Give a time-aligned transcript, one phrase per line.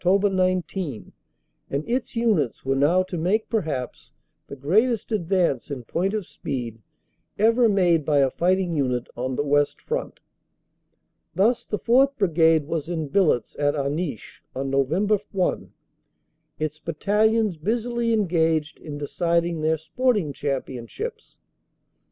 [0.03, 1.13] 19
[1.69, 4.11] and its units were now to make perhaps
[4.47, 6.81] the greatest ad vance in point of speed
[7.37, 10.19] ever made by a fighting unit on the West Front.
[11.35, 12.15] Thus the 4th.
[12.17, 14.89] Brigade was in billets at Aniche on Nov.
[15.31, 15.71] 1,
[16.57, 21.35] its Battalions busily engaged in deciding their sport ing championships.